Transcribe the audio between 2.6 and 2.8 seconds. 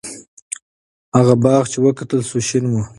و.